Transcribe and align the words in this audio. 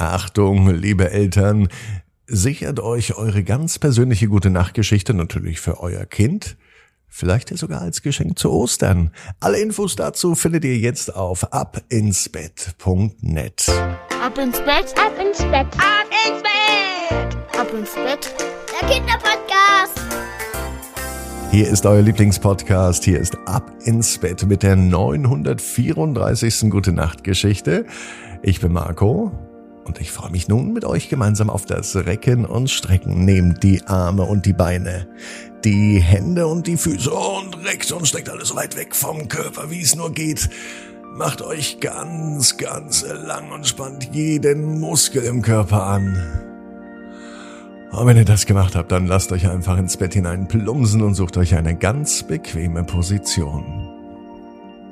Achtung, 0.00 0.74
liebe 0.74 1.10
Eltern, 1.10 1.68
sichert 2.26 2.80
euch 2.80 3.18
eure 3.18 3.44
ganz 3.44 3.78
persönliche 3.78 4.28
gute 4.28 4.48
Nachtgeschichte 4.48 5.12
natürlich 5.12 5.60
für 5.60 5.80
euer 5.80 6.06
Kind, 6.06 6.56
vielleicht 7.06 7.54
sogar 7.58 7.82
als 7.82 8.00
Geschenk 8.00 8.38
zu 8.38 8.50
Ostern. 8.50 9.10
Alle 9.40 9.60
Infos 9.60 9.96
dazu 9.96 10.34
findet 10.34 10.64
ihr 10.64 10.78
jetzt 10.78 11.14
auf 11.14 11.52
abinsbett.net. 11.52 13.66
Ab 14.22 14.38
ins 14.38 14.58
Bett, 14.60 14.94
ab 14.96 15.12
ins 15.22 15.36
Bett, 15.38 15.66
ab 15.76 16.06
ins 16.26 16.42
Bett, 16.42 17.36
ab 17.58 17.68
ins 17.78 17.94
Bett. 17.94 18.34
Der 18.80 18.88
Kinderpodcast. 18.88 20.00
Hier 21.50 21.68
ist 21.68 21.84
euer 21.84 22.00
Lieblingspodcast. 22.00 23.04
Hier 23.04 23.20
ist 23.20 23.36
Ab 23.44 23.70
ins 23.84 24.16
Bett 24.16 24.46
mit 24.46 24.62
der 24.62 24.76
934. 24.76 26.70
Gute 26.70 26.92
Nacht 26.92 27.22
Geschichte. 27.22 27.84
Ich 28.42 28.60
bin 28.60 28.72
Marco 28.72 29.49
und 29.90 30.00
ich 30.00 30.12
freue 30.12 30.30
mich 30.30 30.46
nun 30.46 30.72
mit 30.72 30.84
euch 30.84 31.08
gemeinsam 31.08 31.50
auf 31.50 31.66
das 31.66 31.96
Recken 31.96 32.44
und 32.44 32.70
Strecken. 32.70 33.24
Nehmt 33.24 33.64
die 33.64 33.84
Arme 33.88 34.22
und 34.22 34.46
die 34.46 34.52
Beine, 34.52 35.08
die 35.64 35.98
Hände 35.98 36.46
und 36.46 36.68
die 36.68 36.76
Füße 36.76 37.10
und 37.10 37.66
reckt 37.66 37.90
und 37.90 38.06
streckt 38.06 38.28
alles 38.28 38.50
so 38.50 38.54
weit 38.54 38.76
weg 38.76 38.94
vom 38.94 39.26
Körper, 39.26 39.68
wie 39.68 39.80
es 39.80 39.96
nur 39.96 40.12
geht. 40.12 40.48
Macht 41.16 41.42
euch 41.42 41.80
ganz, 41.80 42.56
ganz 42.56 43.04
lang 43.04 43.50
und 43.50 43.66
spannt 43.66 44.10
jeden 44.12 44.78
Muskel 44.78 45.24
im 45.24 45.42
Körper 45.42 45.82
an. 45.82 46.22
Und 47.90 48.06
wenn 48.06 48.16
ihr 48.16 48.24
das 48.24 48.46
gemacht 48.46 48.76
habt, 48.76 48.92
dann 48.92 49.08
lasst 49.08 49.32
euch 49.32 49.48
einfach 49.48 49.76
ins 49.76 49.96
Bett 49.96 50.14
hinein 50.14 50.46
plumsen 50.46 51.02
und 51.02 51.14
sucht 51.14 51.36
euch 51.36 51.56
eine 51.56 51.74
ganz 51.74 52.22
bequeme 52.22 52.84
Position. 52.84 53.79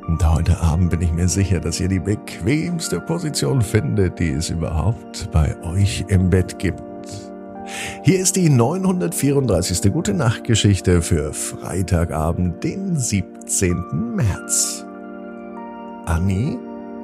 Und 0.08 0.26
heute 0.26 0.58
Abend 0.62 0.88
bin 0.88 1.02
ich 1.02 1.12
mir 1.12 1.28
sicher, 1.28 1.60
dass 1.60 1.78
ihr 1.80 1.88
die 1.88 1.98
bequemste 1.98 2.98
Position 2.98 3.60
findet, 3.60 4.18
die 4.18 4.30
es 4.30 4.48
überhaupt 4.48 5.30
bei 5.32 5.54
euch 5.62 6.02
im 6.08 6.30
Bett 6.30 6.58
gibt. 6.58 6.82
Hier 8.04 8.18
ist 8.18 8.34
die 8.36 8.48
934. 8.48 9.92
Gute 9.92 10.14
Nacht 10.14 10.44
Geschichte 10.44 11.02
für 11.02 11.34
Freitagabend, 11.34 12.64
den 12.64 12.98
17. 12.98 14.14
März. 14.16 14.86
Annie 16.06 16.58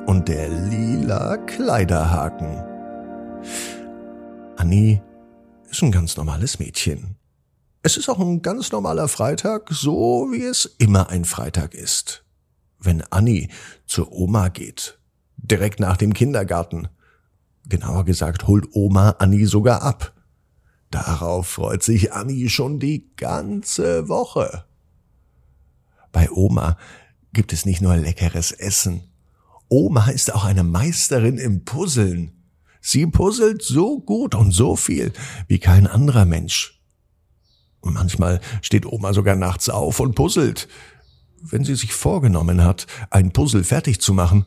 und 0.06 0.26
der 0.26 0.48
lila 0.48 1.36
Kleiderhaken. 1.36 2.64
Annie 4.56 5.02
ist 5.70 5.82
ein 5.82 5.92
ganz 5.92 6.16
normales 6.16 6.58
Mädchen. 6.58 7.16
Es 7.82 7.98
ist 7.98 8.08
auch 8.08 8.18
ein 8.18 8.40
ganz 8.40 8.72
normaler 8.72 9.08
Freitag, 9.08 9.68
so 9.68 10.28
wie 10.32 10.44
es 10.44 10.74
immer 10.78 11.10
ein 11.10 11.26
Freitag 11.26 11.74
ist 11.74 12.23
wenn 12.84 13.02
Annie 13.10 13.48
zur 13.86 14.12
Oma 14.12 14.48
geht. 14.48 14.98
Direkt 15.36 15.80
nach 15.80 15.96
dem 15.96 16.14
Kindergarten. 16.14 16.88
Genauer 17.68 18.04
gesagt 18.04 18.46
holt 18.46 18.66
Oma 18.72 19.16
Annie 19.18 19.46
sogar 19.46 19.82
ab. 19.82 20.12
Darauf 20.90 21.48
freut 21.48 21.82
sich 21.82 22.12
Annie 22.12 22.48
schon 22.48 22.78
die 22.78 23.10
ganze 23.16 24.08
Woche. 24.08 24.64
Bei 26.12 26.30
Oma 26.30 26.78
gibt 27.32 27.52
es 27.52 27.66
nicht 27.66 27.80
nur 27.80 27.96
leckeres 27.96 28.52
Essen. 28.52 29.02
Oma 29.68 30.08
ist 30.10 30.32
auch 30.32 30.44
eine 30.44 30.62
Meisterin 30.62 31.36
im 31.36 31.64
Puzzeln. 31.64 32.44
Sie 32.80 33.06
puzzelt 33.06 33.62
so 33.62 33.98
gut 33.98 34.34
und 34.34 34.52
so 34.52 34.76
viel 34.76 35.12
wie 35.48 35.58
kein 35.58 35.86
anderer 35.86 36.26
Mensch. 36.26 36.80
Manchmal 37.82 38.40
steht 38.62 38.86
Oma 38.86 39.12
sogar 39.12 39.36
nachts 39.36 39.68
auf 39.68 40.00
und 40.00 40.14
puzzelt. 40.14 40.68
Wenn 41.46 41.64
sie 41.64 41.74
sich 41.74 41.92
vorgenommen 41.92 42.64
hat, 42.64 42.86
ein 43.10 43.32
Puzzle 43.32 43.64
fertig 43.64 44.00
zu 44.00 44.14
machen, 44.14 44.46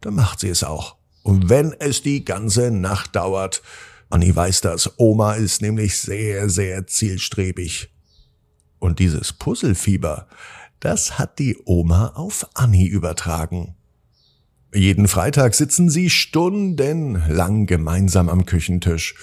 dann 0.00 0.14
macht 0.14 0.40
sie 0.40 0.48
es 0.48 0.62
auch. 0.62 0.96
Und 1.24 1.48
wenn 1.48 1.72
es 1.72 2.02
die 2.02 2.24
ganze 2.24 2.70
Nacht 2.70 3.16
dauert. 3.16 3.62
Annie 4.08 4.36
weiß 4.36 4.60
das. 4.60 4.92
Oma 4.98 5.32
ist 5.32 5.60
nämlich 5.60 5.98
sehr, 5.98 6.48
sehr 6.48 6.86
zielstrebig. 6.86 7.92
Und 8.78 9.00
dieses 9.00 9.32
Puzzlefieber, 9.32 10.28
das 10.78 11.18
hat 11.18 11.40
die 11.40 11.58
Oma 11.64 12.12
auf 12.14 12.48
Annie 12.54 12.88
übertragen. 12.88 13.74
Jeden 14.72 15.08
Freitag 15.08 15.56
sitzen 15.56 15.90
sie 15.90 16.10
stundenlang 16.10 17.66
gemeinsam 17.66 18.28
am 18.28 18.46
Küchentisch 18.46 19.16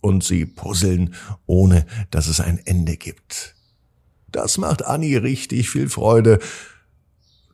und 0.00 0.22
sie 0.22 0.46
puzzeln, 0.46 1.14
ohne 1.46 1.86
dass 2.12 2.28
es 2.28 2.38
ein 2.38 2.58
Ende 2.64 2.96
gibt. 2.96 3.56
Das 4.30 4.58
macht 4.58 4.84
Annie 4.84 5.22
richtig 5.22 5.70
viel 5.70 5.88
Freude, 5.88 6.38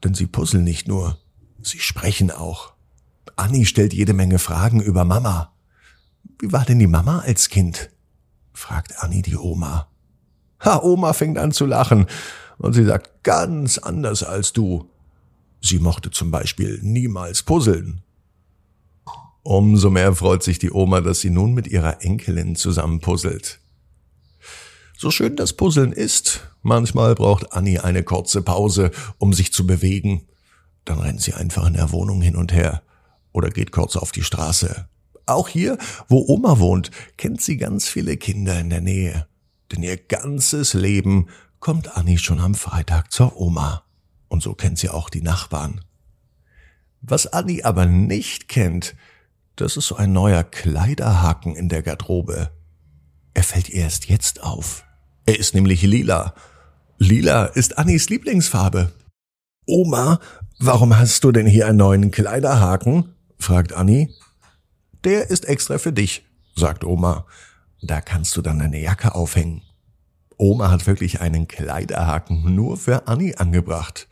denn 0.02 0.14
sie 0.14 0.26
puzzeln 0.26 0.64
nicht 0.64 0.88
nur, 0.88 1.18
sie 1.62 1.78
sprechen 1.78 2.30
auch. 2.30 2.74
Annie 3.36 3.66
stellt 3.66 3.94
jede 3.94 4.12
Menge 4.12 4.38
Fragen 4.38 4.80
über 4.80 5.04
Mama. 5.04 5.52
Wie 6.38 6.52
war 6.52 6.64
denn 6.64 6.78
die 6.78 6.86
Mama 6.86 7.20
als 7.20 7.48
Kind? 7.48 7.90
fragt 8.52 9.02
Annie 9.02 9.22
die 9.22 9.36
Oma. 9.36 9.88
Ha, 10.60 10.80
Oma 10.82 11.12
fängt 11.12 11.38
an 11.38 11.52
zu 11.52 11.66
lachen 11.66 12.06
und 12.58 12.72
sie 12.72 12.84
sagt 12.84 13.24
ganz 13.24 13.78
anders 13.78 14.22
als 14.22 14.52
du. 14.52 14.90
Sie 15.60 15.78
mochte 15.78 16.10
zum 16.10 16.30
Beispiel 16.30 16.78
niemals 16.82 17.42
puzzeln. 17.42 18.02
Umso 19.42 19.90
mehr 19.90 20.14
freut 20.14 20.42
sich 20.42 20.58
die 20.58 20.70
Oma, 20.70 21.00
dass 21.00 21.20
sie 21.20 21.30
nun 21.30 21.52
mit 21.52 21.66
ihrer 21.66 22.02
Enkelin 22.02 22.56
zusammen 22.56 23.00
puzzelt. 23.00 23.60
So 24.96 25.10
schön 25.10 25.36
das 25.36 25.52
Puzzeln 25.52 25.92
ist, 25.92 26.48
manchmal 26.62 27.14
braucht 27.14 27.52
Annie 27.52 27.82
eine 27.82 28.04
kurze 28.04 28.42
Pause, 28.42 28.92
um 29.18 29.32
sich 29.32 29.52
zu 29.52 29.66
bewegen. 29.66 30.26
Dann 30.84 31.00
rennt 31.00 31.20
sie 31.20 31.34
einfach 31.34 31.66
in 31.66 31.74
der 31.74 31.90
Wohnung 31.90 32.22
hin 32.22 32.36
und 32.36 32.52
her 32.52 32.82
oder 33.32 33.50
geht 33.50 33.72
kurz 33.72 33.96
auf 33.96 34.12
die 34.12 34.22
Straße. 34.22 34.88
Auch 35.26 35.48
hier, 35.48 35.78
wo 36.08 36.24
Oma 36.28 36.58
wohnt, 36.58 36.90
kennt 37.16 37.40
sie 37.40 37.56
ganz 37.56 37.88
viele 37.88 38.16
Kinder 38.16 38.58
in 38.60 38.70
der 38.70 38.80
Nähe. 38.80 39.26
Denn 39.72 39.82
ihr 39.82 39.96
ganzes 39.96 40.74
Leben 40.74 41.28
kommt 41.58 41.96
Annie 41.96 42.18
schon 42.18 42.40
am 42.40 42.54
Freitag 42.54 43.10
zur 43.10 43.36
Oma. 43.40 43.82
Und 44.28 44.42
so 44.42 44.54
kennt 44.54 44.78
sie 44.78 44.90
auch 44.90 45.10
die 45.10 45.22
Nachbarn. 45.22 45.80
Was 47.00 47.26
Annie 47.26 47.64
aber 47.64 47.86
nicht 47.86 48.48
kennt, 48.48 48.94
das 49.56 49.76
ist 49.76 49.88
so 49.88 49.96
ein 49.96 50.12
neuer 50.12 50.44
Kleiderhaken 50.44 51.56
in 51.56 51.68
der 51.68 51.82
Garderobe. 51.82 52.50
Er 53.34 53.42
fällt 53.42 53.68
erst 53.68 54.08
jetzt 54.08 54.42
auf. 54.42 54.84
Er 55.26 55.38
ist 55.38 55.54
nämlich 55.54 55.82
lila. 55.82 56.34
Lila 56.98 57.46
ist 57.46 57.76
Annis 57.76 58.08
Lieblingsfarbe. 58.08 58.92
Oma, 59.66 60.20
warum 60.60 60.96
hast 60.96 61.24
du 61.24 61.32
denn 61.32 61.46
hier 61.46 61.66
einen 61.66 61.78
neuen 61.78 62.10
Kleiderhaken? 62.12 63.14
fragt 63.38 63.72
Annie. 63.72 64.08
Der 65.02 65.30
ist 65.30 65.46
extra 65.46 65.78
für 65.78 65.92
dich, 65.92 66.24
sagt 66.54 66.84
Oma. 66.84 67.26
Da 67.82 68.00
kannst 68.00 68.36
du 68.36 68.42
dann 68.42 68.60
deine 68.60 68.80
Jacke 68.80 69.14
aufhängen. 69.14 69.62
Oma 70.38 70.70
hat 70.70 70.86
wirklich 70.86 71.20
einen 71.20 71.48
Kleiderhaken 71.48 72.54
nur 72.54 72.76
für 72.76 73.08
Annie 73.08 73.38
angebracht. 73.38 74.08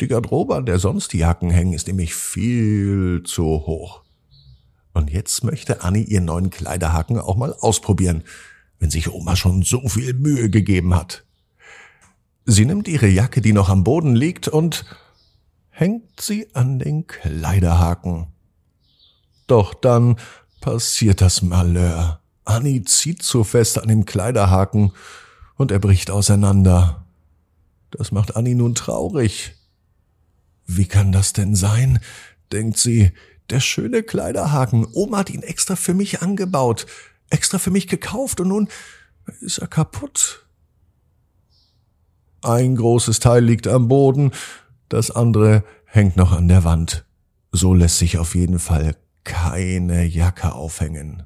Die 0.00 0.08
Garderobe, 0.08 0.56
an 0.56 0.66
der 0.66 0.78
sonst 0.78 1.12
die 1.12 1.18
Jacken 1.18 1.50
hängen, 1.50 1.72
ist 1.72 1.88
nämlich 1.88 2.14
viel 2.14 3.22
zu 3.24 3.44
hoch. 3.44 4.02
Und 4.94 5.10
jetzt 5.10 5.44
möchte 5.44 5.82
Annie 5.82 6.04
ihren 6.04 6.26
neuen 6.26 6.50
Kleiderhaken 6.50 7.18
auch 7.18 7.36
mal 7.36 7.52
ausprobieren 7.52 8.24
wenn 8.82 8.90
sich 8.90 9.12
Oma 9.12 9.36
schon 9.36 9.62
so 9.62 9.88
viel 9.88 10.12
Mühe 10.12 10.50
gegeben 10.50 10.92
hat. 10.92 11.24
Sie 12.44 12.64
nimmt 12.64 12.88
ihre 12.88 13.06
Jacke, 13.06 13.40
die 13.40 13.52
noch 13.52 13.68
am 13.68 13.84
Boden 13.84 14.16
liegt, 14.16 14.48
und 14.48 14.84
hängt 15.70 16.20
sie 16.20 16.48
an 16.52 16.80
den 16.80 17.06
Kleiderhaken. 17.06 18.26
Doch 19.46 19.72
dann 19.72 20.16
passiert 20.60 21.20
das 21.20 21.42
Malheur. 21.42 22.20
Annie 22.44 22.82
zieht 22.82 23.22
zu 23.22 23.44
fest 23.44 23.80
an 23.80 23.86
dem 23.86 24.04
Kleiderhaken 24.04 24.90
und 25.56 25.70
er 25.70 25.78
bricht 25.78 26.10
auseinander. 26.10 27.06
Das 27.92 28.10
macht 28.10 28.34
Annie 28.34 28.56
nun 28.56 28.74
traurig. 28.74 29.54
Wie 30.66 30.86
kann 30.86 31.12
das 31.12 31.32
denn 31.32 31.54
sein? 31.54 32.00
denkt 32.50 32.78
sie. 32.78 33.12
Der 33.48 33.60
schöne 33.60 34.02
Kleiderhaken. 34.02 34.88
Oma 34.92 35.18
hat 35.18 35.30
ihn 35.30 35.44
extra 35.44 35.76
für 35.76 35.94
mich 35.94 36.20
angebaut 36.20 36.86
extra 37.32 37.58
für 37.58 37.70
mich 37.70 37.88
gekauft 37.88 38.40
und 38.40 38.48
nun 38.48 38.68
ist 39.40 39.58
er 39.58 39.68
kaputt. 39.68 40.46
Ein 42.42 42.76
großes 42.76 43.20
Teil 43.20 43.44
liegt 43.44 43.66
am 43.68 43.88
Boden, 43.88 44.32
das 44.88 45.10
andere 45.10 45.64
hängt 45.84 46.16
noch 46.16 46.32
an 46.32 46.48
der 46.48 46.64
Wand. 46.64 47.04
So 47.52 47.74
lässt 47.74 47.98
sich 47.98 48.18
auf 48.18 48.34
jeden 48.34 48.58
Fall 48.58 48.96
keine 49.24 50.04
Jacke 50.04 50.52
aufhängen. 50.52 51.24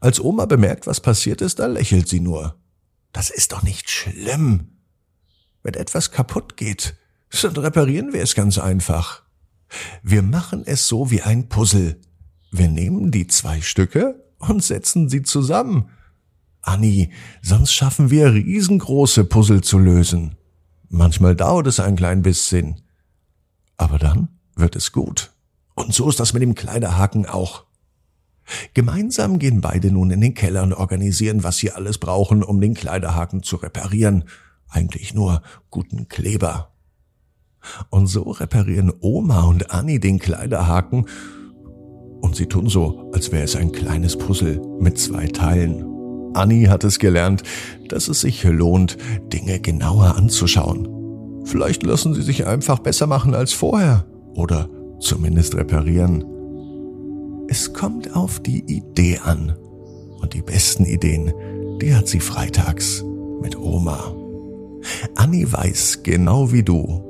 Als 0.00 0.20
Oma 0.20 0.46
bemerkt, 0.46 0.86
was 0.86 1.00
passiert 1.00 1.40
ist, 1.40 1.60
da 1.60 1.66
lächelt 1.66 2.08
sie 2.08 2.20
nur. 2.20 2.56
Das 3.12 3.30
ist 3.30 3.52
doch 3.52 3.62
nicht 3.62 3.90
schlimm. 3.90 4.78
Wenn 5.62 5.74
etwas 5.74 6.10
kaputt 6.10 6.56
geht, 6.56 6.96
dann 7.42 7.56
reparieren 7.56 8.12
wir 8.12 8.22
es 8.22 8.34
ganz 8.34 8.58
einfach. 8.58 9.22
Wir 10.02 10.22
machen 10.22 10.64
es 10.66 10.88
so 10.88 11.10
wie 11.10 11.22
ein 11.22 11.48
Puzzle. 11.48 12.00
Wir 12.50 12.68
nehmen 12.68 13.12
die 13.12 13.28
zwei 13.28 13.60
Stücke 13.60 14.29
und 14.40 14.64
setzen 14.64 15.08
sie 15.08 15.22
zusammen. 15.22 15.90
Annie, 16.62 17.10
sonst 17.42 17.72
schaffen 17.72 18.10
wir 18.10 18.34
riesengroße 18.34 19.24
Puzzle 19.24 19.62
zu 19.62 19.78
lösen. 19.78 20.36
Manchmal 20.88 21.36
dauert 21.36 21.66
es 21.66 21.80
ein 21.80 21.96
klein 21.96 22.22
bisschen. 22.22 22.80
Aber 23.76 23.98
dann 23.98 24.28
wird 24.56 24.76
es 24.76 24.92
gut. 24.92 25.32
Und 25.74 25.94
so 25.94 26.08
ist 26.08 26.20
das 26.20 26.32
mit 26.32 26.42
dem 26.42 26.54
Kleiderhaken 26.54 27.26
auch. 27.26 27.64
Gemeinsam 28.74 29.38
gehen 29.38 29.60
beide 29.60 29.90
nun 29.90 30.10
in 30.10 30.20
den 30.20 30.34
Keller 30.34 30.62
und 30.62 30.74
organisieren, 30.74 31.44
was 31.44 31.58
sie 31.58 31.70
alles 31.70 31.98
brauchen, 31.98 32.42
um 32.42 32.60
den 32.60 32.74
Kleiderhaken 32.74 33.42
zu 33.42 33.56
reparieren. 33.56 34.24
Eigentlich 34.68 35.14
nur 35.14 35.42
guten 35.70 36.08
Kleber. 36.08 36.72
Und 37.90 38.06
so 38.06 38.22
reparieren 38.22 38.92
Oma 39.00 39.42
und 39.44 39.70
Annie 39.70 40.00
den 40.00 40.18
Kleiderhaken 40.18 41.06
und 42.20 42.36
sie 42.36 42.46
tun 42.46 42.68
so, 42.68 43.10
als 43.12 43.32
wäre 43.32 43.44
es 43.44 43.56
ein 43.56 43.72
kleines 43.72 44.16
Puzzle 44.16 44.60
mit 44.78 44.98
zwei 44.98 45.26
Teilen. 45.26 45.84
Annie 46.34 46.68
hat 46.68 46.84
es 46.84 46.98
gelernt, 46.98 47.42
dass 47.88 48.08
es 48.08 48.20
sich 48.20 48.44
lohnt, 48.44 48.96
Dinge 49.32 49.58
genauer 49.60 50.16
anzuschauen. 50.16 50.88
Vielleicht 51.44 51.82
lassen 51.82 52.14
sie 52.14 52.22
sich 52.22 52.46
einfach 52.46 52.78
besser 52.78 53.06
machen 53.06 53.34
als 53.34 53.52
vorher 53.52 54.06
oder 54.34 54.68
zumindest 55.00 55.56
reparieren. 55.56 56.24
Es 57.48 57.72
kommt 57.72 58.14
auf 58.14 58.40
die 58.40 58.60
Idee 58.66 59.18
an. 59.18 59.56
Und 60.20 60.34
die 60.34 60.42
besten 60.42 60.84
Ideen, 60.84 61.32
die 61.80 61.94
hat 61.94 62.06
sie 62.06 62.20
freitags 62.20 63.02
mit 63.40 63.58
Oma. 63.58 64.14
Annie 65.16 65.50
weiß 65.50 66.02
genau 66.02 66.52
wie 66.52 66.62
du. 66.62 67.09